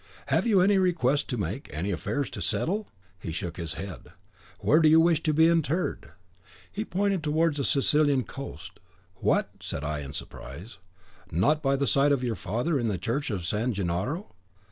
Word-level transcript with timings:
'Have 0.29 0.47
you 0.47 0.61
any 0.61 0.79
request 0.79 1.27
to 1.29 1.37
make, 1.37 1.69
any 1.71 1.91
affairs 1.91 2.27
to 2.31 2.41
settle?' 2.41 2.87
He 3.19 3.31
shook 3.31 3.57
his 3.57 3.75
head. 3.75 4.07
'Where 4.57 4.79
would 4.79 4.89
you 4.89 4.99
wish 4.99 5.21
to 5.21 5.31
be 5.31 5.47
interred?' 5.47 6.13
He 6.71 6.83
pointed 6.83 7.21
towards 7.21 7.57
the 7.57 7.63
Sicilian 7.63 8.23
coast. 8.23 8.79
'What!' 9.17 9.51
said 9.59 9.83
I, 9.83 9.99
in 9.99 10.13
surprise, 10.13 10.79
'NOT 11.31 11.61
by 11.61 11.75
the 11.75 11.85
side 11.85 12.11
of 12.11 12.23
your 12.23 12.33
father, 12.35 12.79
in 12.79 12.87
the 12.87 12.97
church 12.97 13.29
of 13.29 13.45
San 13.45 13.73
Gennaro? 13.73 14.33